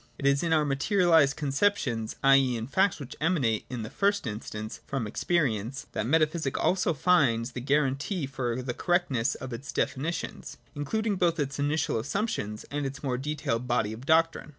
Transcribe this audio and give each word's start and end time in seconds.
It 0.17 0.25
is 0.25 0.41
in 0.41 0.51
our 0.51 0.65
materialised 0.65 1.37
conceptions^ 1.37 2.15
i. 2.23 2.35
e. 2.35 2.57
in 2.57 2.65
facts 2.65 2.99
which 2.99 3.15
emanate, 3.21 3.67
in 3.69 3.83
the 3.83 3.89
first 3.91 4.25
instance, 4.25 4.79
from 4.87 5.05
experience, 5.05 5.85
that 5.91 6.07
metaphysic 6.07 6.57
also 6.57 6.95
finds 6.95 7.51
the 7.51 7.61
guarantee 7.61 8.25
for 8.25 8.63
the 8.63 8.73
correctness 8.73 9.35
of 9.35 9.53
its 9.53 9.71
defini 9.71 10.11
tions 10.11 10.57
(including 10.73 11.17
both 11.17 11.39
its 11.39 11.59
initial 11.59 11.99
assumptions 11.99 12.63
and 12.71 12.83
its 12.87 13.03
more 13.03 13.19
detailed 13.19 13.67
body 13.67 13.93
of 13.93 14.07
doctrine). 14.07 14.49